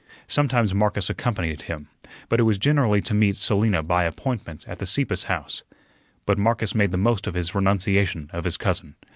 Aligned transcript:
Sometimes 0.27 0.73
Marcus 0.73 1.11
accompanied 1.11 1.61
him, 1.69 1.87
but 2.27 2.39
it 2.39 2.41
was 2.41 2.57
generally 2.57 3.01
to 3.01 3.13
meet 3.13 3.35
Selina 3.37 3.83
by 3.83 4.03
appointment 4.05 4.67
at 4.67 4.79
the 4.79 4.87
Sieppes's 4.87 5.25
house. 5.25 5.61
But 6.25 6.39
Marcus 6.39 6.73
made 6.73 6.89
the 6.89 6.97
most 6.97 7.27
of 7.27 7.35
his 7.35 7.53
renunciation 7.53 8.27
of 8.33 8.45
his 8.45 8.57
cousin. 8.57 8.95